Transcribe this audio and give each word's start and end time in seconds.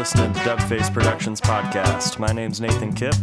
listening 0.00 0.32
to 0.32 0.40
Dubface 0.40 0.90
Productions 0.90 1.42
podcast. 1.42 2.18
My 2.18 2.32
name's 2.32 2.58
Nathan 2.58 2.94
Kipp. 2.94 3.14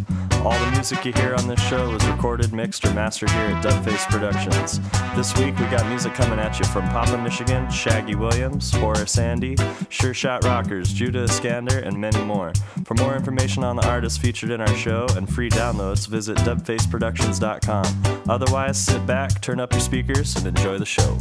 All 0.46 0.52
the 0.64 0.72
music 0.74 1.04
you 1.06 1.14
hear 1.14 1.34
on 1.34 1.48
this 1.48 1.60
show 1.60 1.90
was 1.90 2.06
recorded, 2.06 2.54
mixed, 2.54 2.86
or 2.86 2.94
mastered 2.94 3.32
here 3.32 3.46
at 3.46 3.66
Dubface 3.66 4.08
Productions. 4.12 4.80
This 5.16 5.36
week 5.40 5.58
we 5.58 5.66
got 5.76 5.88
music 5.90 6.14
coming 6.14 6.38
at 6.38 6.60
you 6.60 6.66
from 6.66 6.84
Papa 6.90 7.18
Michigan, 7.18 7.66
Shaggie 7.66 8.14
Williams, 8.14 8.72
Horace 8.76 9.12
Sandy, 9.12 9.56
Sure 9.90 10.14
Shot 10.14 10.44
Rockers, 10.44 10.94
Judah 10.94 11.26
Eskender, 11.26 11.84
and 11.84 12.00
many 12.00 12.24
more. 12.24 12.54
For 12.86 12.94
more 12.94 13.16
information 13.16 13.64
on 13.64 13.76
the 13.76 13.88
artists 13.88 14.20
featured 14.20 14.52
in 14.52 14.62
our 14.62 14.76
show 14.76 15.08
and 15.16 15.28
free 15.28 15.50
downloads, 15.50 16.08
visit 16.08 16.38
dubfaceproductions.com. 16.38 18.22
Otherwise, 18.30 18.78
sit 18.78 19.04
back, 19.08 19.42
turn 19.42 19.60
up 19.60 19.74
your 19.74 19.82
speakers, 19.82 20.36
and 20.36 20.46
enjoy 20.46 20.78
the 20.78 20.86
show. 20.86 21.18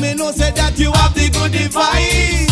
Me 0.00 0.14
know 0.14 0.30
say 0.30 0.50
that 0.52 0.78
you 0.78 0.92
have 0.92 1.14
the 1.14 1.28
good 1.30 1.52
device 1.52 2.46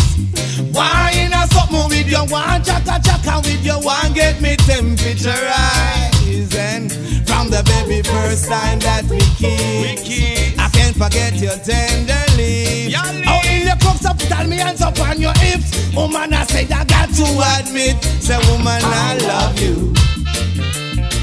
Wine 0.73 1.31
a 1.31 1.47
something 1.53 1.87
with 1.89 2.09
your 2.09 2.25
one 2.27 2.63
chaka 2.63 2.99
chaka 2.99 3.41
with 3.45 3.63
your 3.63 3.79
one 3.81 4.11
get 4.13 4.41
me 4.41 4.55
temperature 4.57 5.29
rise 5.29 6.55
And 6.55 6.91
from 7.27 7.49
the 7.49 7.63
very 7.63 8.01
first 8.03 8.49
time 8.49 8.79
that 8.79 9.05
we 9.09 9.19
kiss 9.39 10.59
I 10.59 10.67
can't 10.69 10.95
forget 10.95 11.35
your 11.35 11.55
tender 11.63 12.19
lips 12.35 12.95
Oh 13.27 13.41
in 13.47 13.67
your 13.67 13.77
cups 13.77 14.05
up 14.05 14.17
tell 14.17 14.47
me 14.47 14.57
hands 14.57 14.81
up 14.81 14.99
on 14.99 15.19
your 15.21 15.33
hips. 15.37 15.95
Woman 15.95 16.33
I 16.33 16.43
say 16.45 16.67
I 16.67 16.83
got 16.85 17.09
to 17.15 17.27
admit 17.59 17.95
Say 18.21 18.37
woman 18.51 18.81
I 18.83 19.17
love 19.23 19.59
you. 19.59 19.93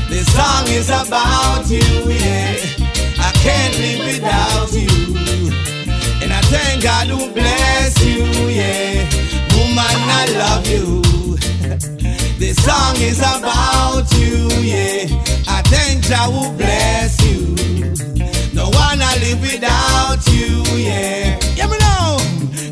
This 0.08 0.30
song 0.32 0.68
is 0.68 0.88
about 0.88 1.68
you 1.68 1.84
yeah. 2.08 2.56
I 3.18 3.30
can't 3.42 3.74
live 3.78 4.22
without 4.22 4.72
you 4.72 5.23
thank 6.54 6.82
God 6.82 7.06
who 7.08 7.20
bless 7.32 7.92
you 8.04 8.24
yeah 8.60 9.04
Woman 9.54 9.98
I 10.20 10.24
love 10.42 10.66
you 10.74 10.86
This 12.38 12.62
song 12.62 12.96
is 12.96 13.20
about 13.20 14.04
you, 14.18 14.48
yeah. 14.60 15.06
I 15.48 15.62
thank 15.72 16.04
Jah 16.04 16.28
who 16.30 16.52
bless 16.58 17.18
you. 17.24 17.54
No 18.52 18.64
one 18.66 19.00
I 19.00 19.16
live 19.22 19.40
without 19.40 20.20
you, 20.26 20.62
yeah. 20.76 21.38
Yeah, 21.56 21.66
me 21.68 21.78
know. 21.78 22.18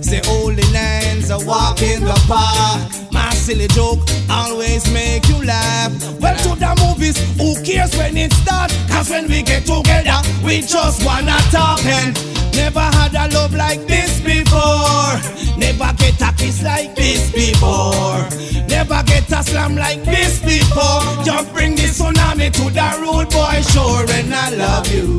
Say 0.03 0.21
holy 0.25 0.63
lands 0.73 1.31
a 1.31 1.39
walk 1.47 1.81
in 1.81 2.05
the 2.05 2.19
park. 2.29 3.02
Silly 3.43 3.67
joke 3.67 3.99
always 4.31 4.89
make 4.93 5.29
you 5.29 5.45
laugh. 5.45 5.91
Well, 6.21 6.37
to 6.47 6.55
the 6.55 6.79
movies, 6.79 7.19
who 7.37 7.61
cares 7.65 7.93
when 7.97 8.17
it 8.17 8.33
starts? 8.33 8.73
Cause 8.87 9.11
when 9.11 9.27
we 9.27 9.43
get 9.43 9.67
together, 9.67 10.23
we 10.47 10.61
just 10.61 11.05
wanna 11.05 11.37
talk 11.51 11.85
and 11.85 12.15
never 12.55 12.79
had 12.79 13.13
a 13.19 13.35
love 13.35 13.53
like 13.53 13.85
this 13.89 14.21
before. 14.21 15.19
Never 15.59 15.91
get 15.99 16.23
a 16.23 16.33
kiss 16.39 16.63
like 16.63 16.95
this 16.95 17.33
before. 17.33 18.31
Never 18.69 19.03
get 19.11 19.29
a 19.33 19.43
slam 19.43 19.75
like 19.75 20.05
this 20.05 20.39
before. 20.39 21.03
Just 21.25 21.53
bring 21.53 21.75
the 21.75 21.91
tsunami 21.91 22.53
to 22.53 22.71
the 22.71 22.89
rude 23.03 23.29
boy 23.35 23.59
shore, 23.75 24.07
and 24.19 24.33
I 24.33 24.51
love 24.55 24.87
you. 24.87 25.19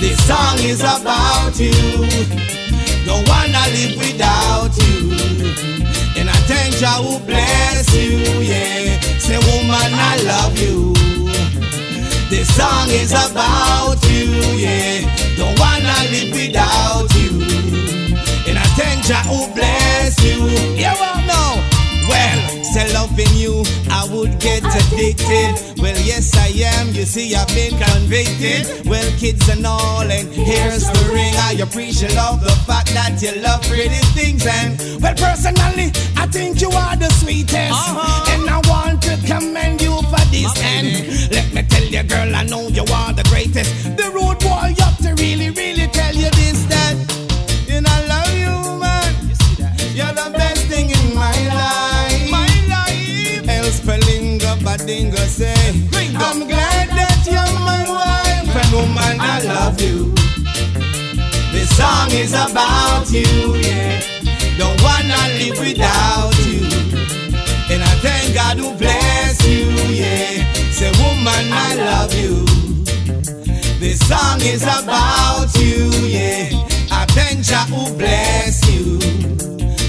This 0.00 0.20
song 0.26 0.58
is 0.60 0.80
about 0.80 1.58
you. 1.58 1.72
Don't 3.06 3.26
wanna 3.26 3.64
live 3.72 3.96
without 3.96 4.76
you. 4.76 5.83
Jah 6.46 7.00
who 7.02 7.18
bless 7.20 7.94
you, 7.94 8.18
yeah. 8.42 9.00
Say, 9.18 9.38
woman, 9.38 9.92
I 9.94 10.20
love 10.24 10.58
you. 10.58 10.92
This 12.28 12.54
song 12.54 12.88
is 12.90 13.12
about 13.12 13.96
you, 14.10 14.26
yeah. 14.58 15.00
Don't 15.36 15.58
wanna 15.58 15.94
live 16.10 16.32
without 16.34 17.08
you. 17.14 17.40
And 18.46 18.58
I 18.58 18.66
thank 18.76 19.04
Jah 19.04 19.22
who 19.24 19.48
bless 19.54 20.22
you. 20.22 20.44
Yeah, 20.76 21.13
Loving 23.14 23.36
you, 23.36 23.62
I 23.90 24.08
would 24.10 24.40
get 24.40 24.64
addicted. 24.64 25.78
Well, 25.78 25.94
yes, 26.02 26.34
I 26.34 26.50
am. 26.74 26.88
You 26.88 27.04
see, 27.04 27.32
I've 27.32 27.46
been 27.54 27.78
convicted. 27.78 28.88
Well, 28.88 29.08
kids 29.20 29.48
and 29.48 29.64
all, 29.64 30.02
and 30.02 30.26
here's 30.34 30.82
the 30.82 31.10
ring. 31.14 31.32
I 31.38 31.52
appreciate 31.62 32.16
all 32.18 32.36
the 32.36 32.50
fact 32.66 32.90
that 32.90 33.22
you 33.22 33.40
love 33.40 33.62
pretty 33.68 34.02
things. 34.18 34.44
And 34.44 35.00
well, 35.00 35.14
personally, 35.14 35.94
I 36.16 36.26
think 36.26 36.60
you 36.60 36.70
are 36.70 36.96
the 36.96 37.08
sweetest. 37.22 37.54
And 37.54 38.50
I 38.50 38.60
want 38.66 39.00
to 39.02 39.16
commend 39.22 39.80
you 39.80 39.94
for 40.10 40.24
this. 40.34 40.50
And 40.58 41.30
let 41.30 41.54
me 41.54 41.62
tell 41.70 41.84
you, 41.84 42.02
girl, 42.02 42.34
I 42.34 42.42
know 42.42 42.66
you 42.66 42.82
are 42.82 43.12
the 43.12 43.22
greatest. 43.30 43.94
The 43.96 44.10
road 44.10 44.40
boy, 44.42 44.74
Spelinga 54.76 55.12
Badinga 55.14 55.26
say, 55.28 55.54
I'm 56.16 56.48
glad 56.48 56.88
that 56.88 57.22
you're 57.26 57.60
my 57.60 57.84
wife. 57.88 58.56
And 58.56 58.72
woman, 58.72 59.20
I 59.20 59.40
love 59.42 59.80
you. 59.80 60.12
This 61.52 61.70
song 61.76 62.10
is 62.10 62.32
about 62.32 63.08
you, 63.10 63.54
yeah. 63.54 64.00
Don't 64.58 64.80
wanna 64.82 65.16
live 65.38 65.58
without 65.60 66.34
you. 66.46 66.66
And 67.70 67.82
I 67.82 67.94
thank 68.02 68.34
God 68.34 68.58
who 68.58 68.74
bless 68.76 69.46
you, 69.46 69.70
yeah. 69.94 70.52
Say, 70.72 70.90
woman, 71.02 71.52
I 71.52 71.74
love 71.76 72.14
you. 72.14 72.44
This 73.78 74.00
song 74.08 74.40
is 74.40 74.64
about 74.64 75.54
you, 75.56 75.90
yeah. 76.02 76.50
I 76.90 77.06
thank 77.10 77.44
Jah 77.44 77.66
who 77.70 77.96
bless 77.96 78.68
you. 78.68 78.98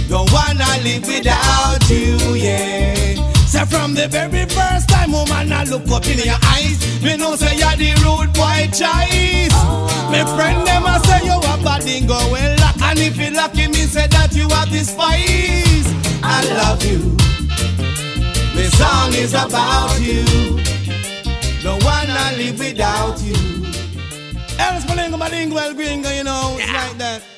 Don't 0.08 0.32
wanna 0.32 0.68
live 0.84 1.08
without 1.08 1.90
you, 1.90 2.36
yeah. 2.36 2.85
From 3.70 3.94
the 3.94 4.08
very 4.08 4.46
first 4.46 4.90
time, 4.90 5.12
woman, 5.12 5.52
I 5.52 5.64
look 5.66 5.88
up 5.90 6.06
in 6.08 6.20
your 6.20 6.40
eyes. 6.54 6.78
Me 7.04 7.18
know 7.18 7.36
say 7.36 7.56
you're 7.58 7.76
the 7.78 7.92
rude 8.04 8.34
boy 8.34 8.68
choice. 8.72 9.56
My 10.12 10.24
friend 10.36 10.66
them 10.68 10.86
a 10.86 11.00
say 11.06 11.26
you 11.26 11.38
a 11.38 11.54
bad 11.64 12.08
go 12.08 12.20
well 12.32 12.66
and 12.96 13.00
if 13.00 13.18
you 13.18 13.32
lucky, 13.32 13.68
me 13.68 13.84
say 13.86 14.08
that 14.08 14.34
you 14.36 14.48
have 14.50 14.72
the 14.72 14.84
spice. 14.84 15.90
I 16.24 16.42
love 16.62 16.84
you. 16.86 17.00
This 18.56 18.72
song 18.78 19.14
is 19.14 19.34
about 19.34 20.00
you. 20.00 20.24
Don't 21.62 21.84
wanna 21.84 22.38
live 22.38 22.58
without 22.60 23.22
you. 23.22 23.36
El 24.58 24.82
Spalingo, 24.82 25.18
Malingo, 25.18 25.58
El 25.58 25.74
Gringo, 25.74 26.10
you 26.10 26.24
know, 26.24 26.56
it's 26.58 26.72
like 26.72 26.98
that. 27.00 27.35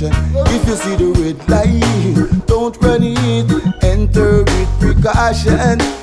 Precaution. 0.00 0.34
If 0.46 0.68
you 0.68 0.76
see 0.76 0.96
the 0.96 1.12
red 1.20 1.48
light, 1.48 2.46
don't 2.46 2.76
run 2.82 3.02
it, 3.02 3.84
enter 3.84 4.44
with 4.44 4.80
precaution. 4.80 5.99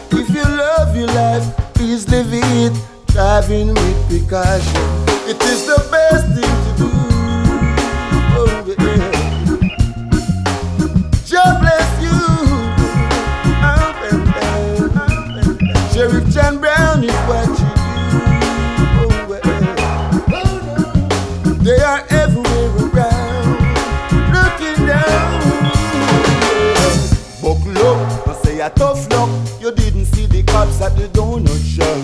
A 28.68 28.70
tough 28.72 29.10
luck. 29.12 29.30
You 29.62 29.72
didn't 29.72 30.06
see 30.06 30.26
the 30.26 30.44
cops 30.44 30.82
at 30.82 30.96
the 30.96 31.08
donut 31.08 31.64
shop. 31.64 32.04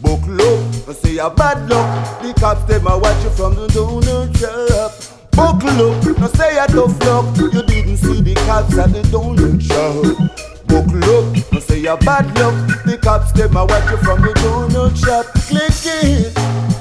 Buckle 0.00 0.40
up, 0.40 0.88
I 0.88 0.92
say 0.92 1.18
a 1.18 1.28
bad 1.30 1.68
luck. 1.68 2.22
The 2.22 2.32
cops 2.40 2.64
them 2.64 2.86
a 2.86 2.98
watch 2.98 3.22
you 3.22 3.30
from 3.30 3.54
the 3.54 3.66
donut 3.68 4.36
shop. 4.36 4.92
Buckle 5.32 5.68
up, 5.68 6.18
no 6.18 6.26
say 6.28 6.58
a 6.58 6.66
tough 6.66 6.98
luck. 7.04 7.36
You 7.36 7.62
didn't 7.62 7.98
see 7.98 8.20
the 8.20 8.34
cops 8.46 8.78
at 8.78 8.92
the 8.92 9.02
donut 9.12 9.60
shop. 9.60 10.30
Buckle 10.66 11.04
up, 11.16 11.52
no 11.52 11.60
say 11.60 11.84
a 11.84 11.96
bad 11.96 12.26
luck. 12.38 12.84
The 12.84 12.98
cops 12.98 13.32
them 13.32 13.56
a 13.56 13.64
watch 13.64 13.90
you 13.90 13.96
from 13.98 14.22
the 14.22 14.32
donut 14.40 14.96
shop. 14.96 15.26
Click 15.48 15.72
it 15.84 16.71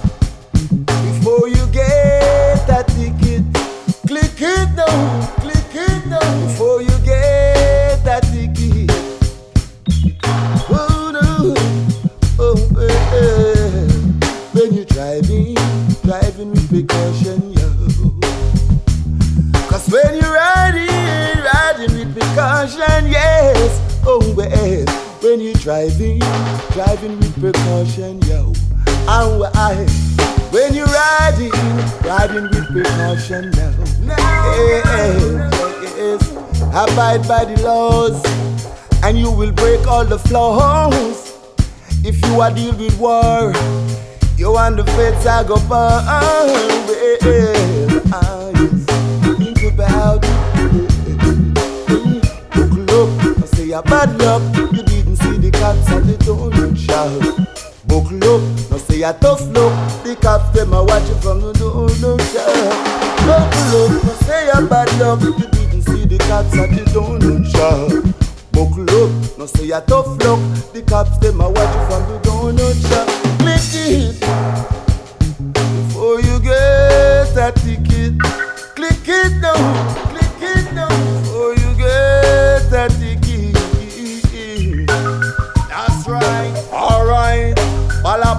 when 20.03 20.15
you're 20.15 20.33
riding, 20.33 21.44
riding 21.44 21.94
with 21.98 22.13
precaution, 22.13 23.07
yes. 23.07 23.80
Oh 24.06 24.33
well, 24.36 24.86
when 25.21 25.39
you're 25.42 25.53
driving, 25.56 26.19
driving 26.71 27.18
with 27.19 27.39
precaution, 27.39 28.21
yo. 28.24 28.53
And 29.07 29.39
why? 29.39 29.88
When 30.51 30.74
you're 30.74 30.86
riding, 30.86 31.51
riding 32.03 32.50
with 32.50 32.68
precaution 32.71 33.51
now. 33.51 33.74
Yes, 34.01 35.21
yes. 35.98 36.31
Abide 36.74 37.27
by 37.27 37.45
the 37.45 37.62
laws, 37.63 38.24
and 39.04 39.18
you 39.18 39.31
will 39.31 39.51
break 39.51 39.88
all 39.88 40.06
the 40.06 40.19
flaws. 40.19 41.38
If 42.04 42.19
you 42.25 42.42
are 42.42 42.51
deal 42.54 42.75
with 42.75 42.97
war, 43.00 43.54
you 44.38 44.57
and 44.57 44.77
the 44.77 44.83
feds 44.95 45.25
are 45.27 45.44
go 45.44 45.56
burn. 45.56 46.04
Ah, 46.07 46.45
yes. 47.24 48.01
About. 49.73 50.21
Buckle 52.51 52.91
up, 52.91 53.09
I 53.38 53.45
say 53.56 53.71
a 53.71 53.81
bad 53.81 54.19
luck. 54.19 54.41
You 54.73 54.83
didn't 54.83 55.15
see 55.15 55.38
the 55.38 55.50
cops 55.51 55.89
at 55.89 56.06
the 56.06 56.18
donut 56.25 56.77
shop. 56.77 57.09
Buckle 57.88 58.18
up, 58.18 58.41
no 58.69 58.77
say 58.77 59.01
a 59.03 59.13
tough 59.13 59.41
luck. 59.53 59.73
The 60.03 60.18
cops 60.21 60.50
them 60.53 60.73
a 60.73 60.83
watch 60.83 61.07
you 61.07 61.15
from 61.15 61.39
the 61.39 61.53
donut 61.53 62.19
shop. 62.33 62.47
Buckle 63.25 63.75
up, 63.79 64.03
no 64.03 64.13
say 64.25 64.50
a 64.50 64.62
bad 64.62 64.91
luck. 65.00 65.21
You 65.21 65.47
didn't 65.47 65.83
see 65.83 66.06
the 66.06 66.18
cops 66.18 66.53
at 66.57 66.69
the 66.69 66.83
donut 66.91 67.45
shop. 67.50 68.03
Buckle 68.51 68.83
up, 68.83 69.38
no 69.39 69.45
say 69.45 69.71
a 69.71 69.79
tough 69.81 70.07
luck. 70.23 70.39
The 70.73 70.83
cops 70.85 71.18
them 71.19 71.39
a 71.39 71.50
watch 71.50 71.73
you 71.75 71.83
from 71.88 72.03
the 72.12 72.19
donut 72.27 72.77
shop. 72.89 73.07
Click 73.39 73.71
it 73.73 74.19
before 75.53 76.19
you 76.19 76.39
get 76.41 77.38
a 77.38 77.51
ticket. 77.56 77.90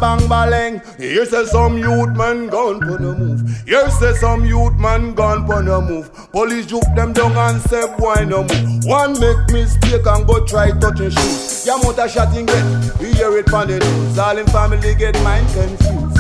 Bang 0.03 0.29
baleng. 0.29 0.81
Here 0.99 1.25
say 1.25 1.45
some 1.45 1.79
youth 1.79 2.11
man 2.17 2.49
gone 2.49 2.81
for 2.81 2.97
a 2.97 3.15
move. 3.15 3.41
Here 3.65 3.89
say 3.91 4.13
some 4.15 4.45
youth 4.45 4.75
man 4.79 5.15
gone 5.15 5.47
for 5.47 5.61
a 5.61 5.81
move. 5.81 6.11
Police 6.33 6.67
juke 6.67 6.91
them 6.97 7.13
down 7.13 7.37
and 7.37 7.61
say 7.63 7.87
boy 7.97 8.25
no 8.27 8.43
move. 8.43 8.85
One 8.85 9.19
make 9.21 9.43
mistake 9.53 10.07
and 10.07 10.27
go 10.27 10.45
try 10.45 10.71
touching 10.81 11.11
shoes. 11.11 11.65
Your 11.65 11.79
motor 11.83 12.09
shotting 12.09 12.47
get. 12.47 12.65
We 12.99 13.13
hear 13.13 13.37
it 13.39 13.47
pon 13.47 13.69
the 13.69 13.79
news. 13.79 14.19
All 14.19 14.37
in 14.37 14.47
family 14.47 14.95
get 14.97 15.15
mind 15.23 15.47
confused. 15.55 16.19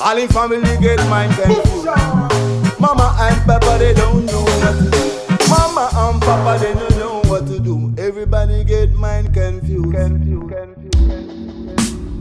All 0.00 0.18
in 0.18 0.28
family 0.28 0.76
get 0.80 1.00
mind 1.08 1.32
confused. 1.34 2.25
Mama 2.78 3.16
and 3.20 3.46
Papa 3.46 3.78
they 3.78 3.94
don't 3.94 4.26
know 4.26 4.42
what 4.42 4.74
to 4.78 4.90
do. 4.90 5.48
Mama 5.48 5.88
and 5.94 6.20
Papa 6.22 6.58
they 6.62 6.74
don't 6.74 6.96
know 6.98 7.22
what 7.30 7.46
to 7.46 7.58
do. 7.58 7.94
Everybody 7.96 8.64
get 8.64 8.92
mind 8.92 9.32
confused. 9.32 9.94
confused, 9.94 10.50
confused, 10.50 10.92
confused. 10.92 12.15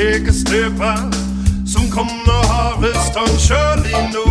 stekestøper 0.00 0.96
som 1.66 1.90
kommer 1.90 2.24
når 2.26 2.42
havets 2.52 3.44
sjøl 3.46 3.84
i 3.84 4.00
nord. 4.14 4.29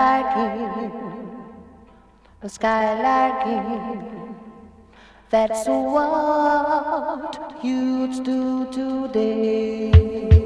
skylarking, 0.00 0.92
skylarking. 2.44 4.34
That's 5.30 5.66
what 5.68 7.36
you'd 7.62 8.24
do 8.24 8.66
today. 8.72 10.39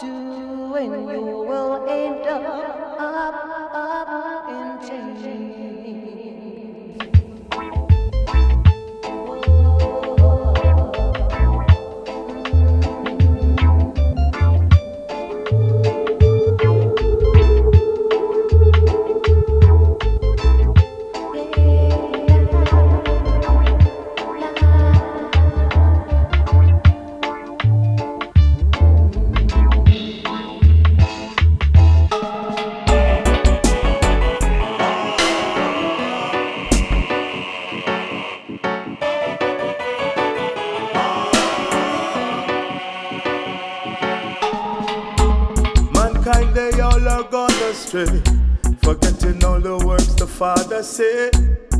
do 0.00 0.74
and 0.76 1.10
you 1.10 1.20
will 1.20 1.86
end 1.88 2.26
up, 2.26 2.42
up, 2.98 3.34
up. 3.74 4.29
are 47.10 47.24
gone 47.24 47.50
astray, 47.64 48.22
forgetting 48.82 49.44
all 49.44 49.60
the 49.60 49.76
words 49.84 50.14
the 50.14 50.26
Father 50.26 50.82
said. 50.82 51.32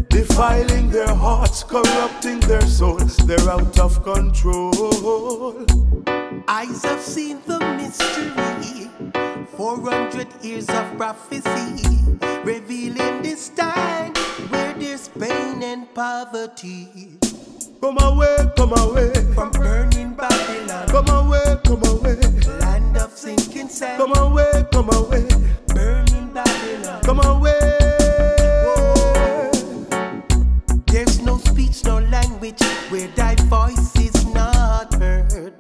Defiling 0.09 0.91
their 0.91 1.15
hearts, 1.15 1.63
corrupting 1.63 2.41
their 2.41 2.67
souls, 2.67 3.17
they're 3.19 3.49
out 3.49 3.79
of 3.79 4.03
control. 4.03 5.65
Eyes 6.49 6.83
have 6.83 7.01
seen 7.01 7.41
the 7.47 7.59
mystery, 7.79 8.91
400 9.57 10.27
years 10.43 10.69
of 10.69 10.97
prophecy, 10.97 12.19
revealing 12.45 13.23
this 13.23 13.51
time 13.51 14.13
where 14.51 14.75
there's 14.75 15.09
pain 15.09 15.63
and 15.63 15.95
poverty. 15.95 16.89
Come 17.81 17.99
away, 17.99 18.37
come 18.57 18.73
away 18.79 19.13
from 19.35 19.51
burning 19.53 20.13
Babylon. 20.15 20.89
Come 20.89 21.09
away, 21.09 21.57
come 21.65 21.85
away 21.85 22.20
sinking 23.21 23.69
sand. 23.69 23.99
Come 23.99 24.17
away, 24.17 24.65
come 24.73 24.89
away. 24.95 25.29
Burning 25.67 26.33
Babylon. 26.33 27.03
Come 27.03 27.21
away. 27.21 27.61
There's 30.87 31.21
no 31.21 31.37
speech, 31.37 31.85
no 31.85 31.99
language 31.99 32.63
where 32.89 33.09
thy 33.09 33.35
voice 33.57 33.95
is 33.97 34.25
not 34.33 34.95
heard. 34.95 35.53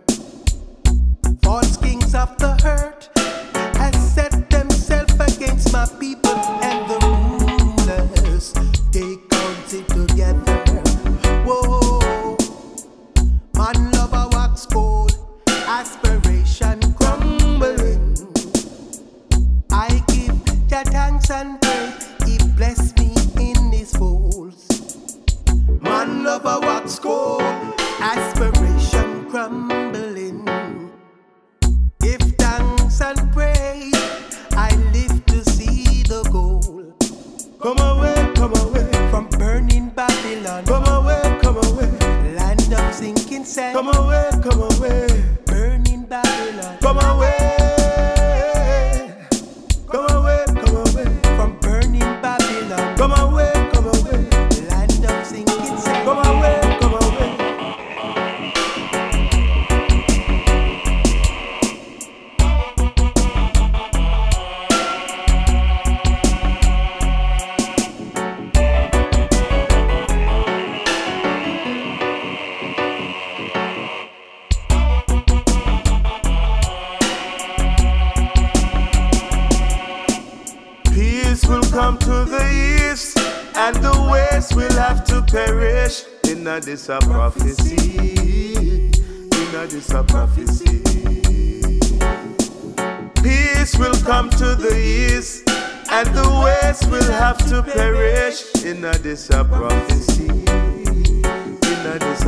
False 1.42 1.76
kings 1.76 2.14
of 2.14 2.34
the 2.38 2.58
earth. 2.64 2.89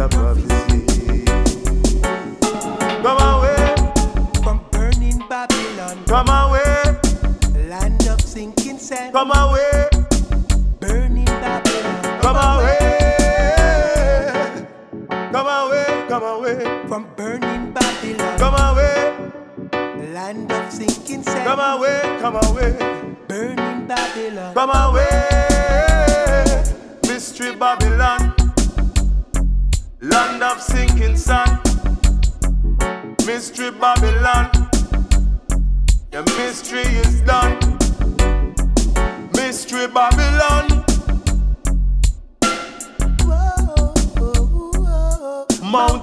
up. 0.03 0.32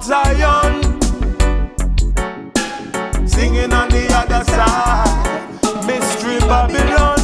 Mount 0.00 0.04
Zion, 0.04 0.82
singing 3.28 3.72
on 3.72 3.88
the 3.90 4.06
other 4.14 4.44
side, 4.44 5.86
Mystery 5.86 6.38
Babylon. 6.40 7.18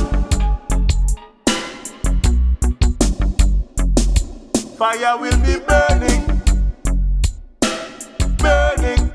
Fire 4.77 5.17
will 5.19 5.39
be 5.39 5.59
burning, 5.67 6.25
burning, 8.39 9.11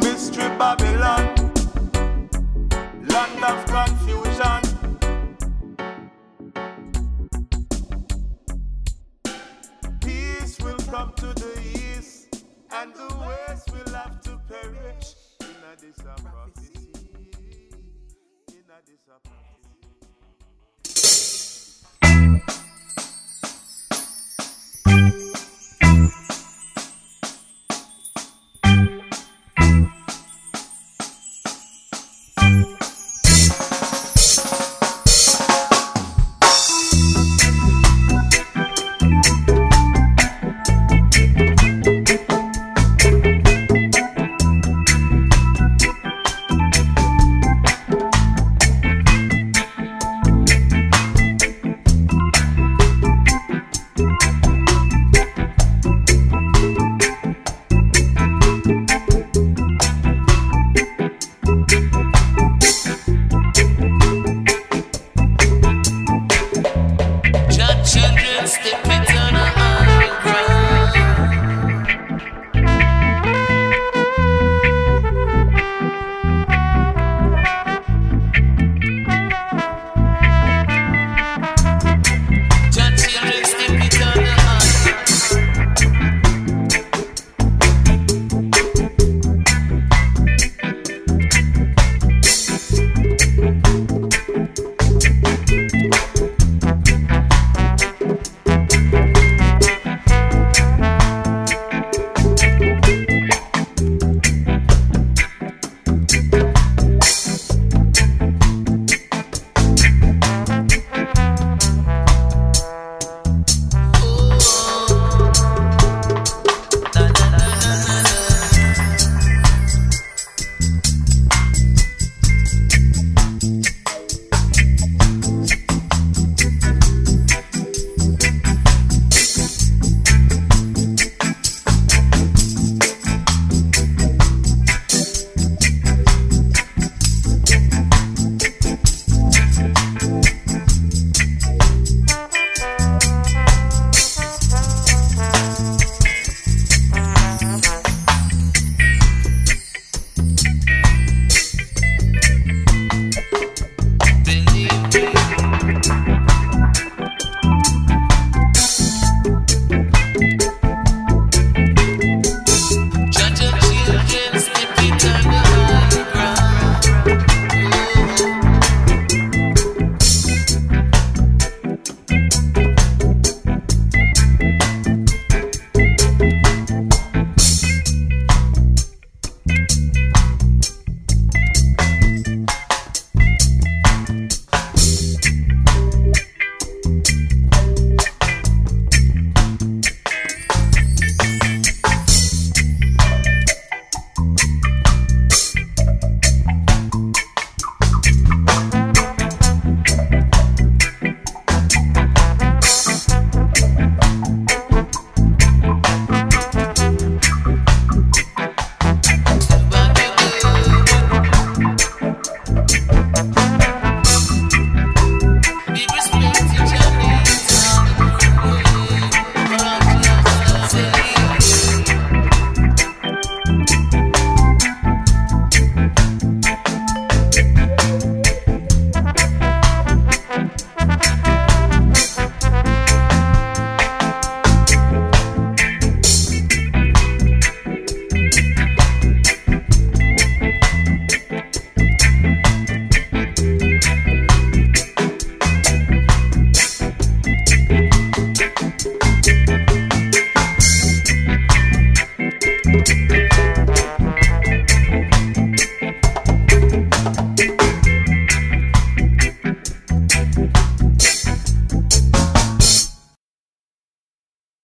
Mystery 0.00 0.48
Babylon. 0.56 0.97